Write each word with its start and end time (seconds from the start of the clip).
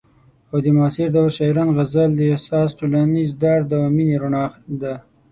او 0.51 0.57
د 0.63 0.67
معاصر 0.75 1.07
دور 1.15 1.29
شاعرانو 1.37 1.75
غزل 1.77 2.09
د 2.15 2.21
احساس، 2.33 2.69
ټولنیز 2.79 3.29
درد 3.43 3.69
او 3.77 3.83
مینې 3.95 4.15
رڼا 4.21 4.45
ده. 4.81 4.93